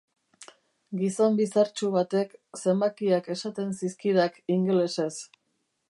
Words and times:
Gizon 1.01 1.37
bizartsu 1.41 1.89
batek 1.97 2.33
zenbakiak 2.63 3.31
esaten 3.37 3.79
zizkidak 3.83 4.45
ingelesez. 4.57 5.13